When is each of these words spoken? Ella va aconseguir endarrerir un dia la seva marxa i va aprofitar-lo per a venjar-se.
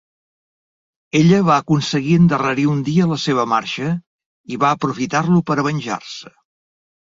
Ella 1.19 1.41
va 1.49 1.57
aconseguir 1.63 2.15
endarrerir 2.21 2.65
un 2.73 2.81
dia 2.89 3.07
la 3.13 3.19
seva 3.25 3.47
marxa 3.53 3.93
i 4.57 4.61
va 4.67 4.75
aprofitar-lo 4.79 5.45
per 5.53 5.61
a 5.61 5.69
venjar-se. 5.71 6.37